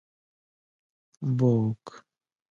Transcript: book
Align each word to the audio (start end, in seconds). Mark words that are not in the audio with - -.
book 1.31 2.01